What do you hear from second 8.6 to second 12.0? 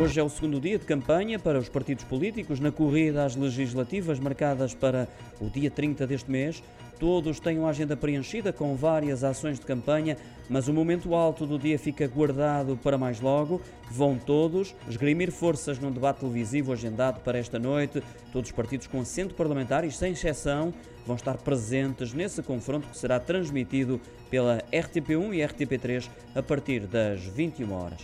várias ações de campanha, mas o momento alto do dia